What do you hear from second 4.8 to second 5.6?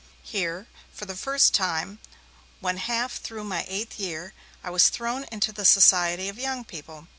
thrown into